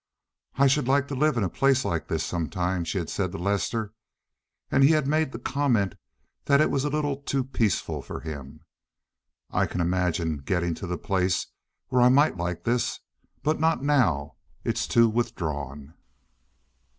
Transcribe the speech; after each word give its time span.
"I 0.55 0.65
should 0.65 0.87
like 0.87 1.07
to 1.09 1.13
live 1.13 1.37
in 1.37 1.43
a 1.43 1.47
place 1.47 1.85
like 1.85 2.07
this 2.07 2.23
some 2.23 2.49
time," 2.49 2.83
she 2.83 2.97
had 2.97 3.07
said 3.07 3.31
to 3.33 3.37
Lester, 3.37 3.93
and 4.71 4.83
he 4.83 4.93
had 4.93 5.05
made 5.05 5.31
the 5.31 5.37
comment 5.37 5.93
that 6.45 6.59
it 6.59 6.71
was 6.71 6.83
a 6.83 6.89
little 6.89 7.17
too 7.17 7.43
peaceful 7.43 8.01
for 8.01 8.19
him. 8.21 8.61
"I 9.51 9.67
can 9.67 9.79
imagine 9.79 10.37
getting 10.37 10.73
to 10.73 10.87
the 10.87 10.97
place 10.97 11.45
where 11.89 12.01
I 12.01 12.09
might 12.09 12.35
like 12.35 12.63
this, 12.63 12.99
but 13.43 13.59
not 13.59 13.83
now. 13.83 14.37
It's 14.63 14.87
too 14.87 15.07
withdrawn." 15.07 15.93